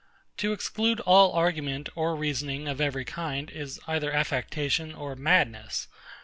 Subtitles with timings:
[0.37, 5.87] To exclude all argument or reasoning of every kind, is either affectation or madness.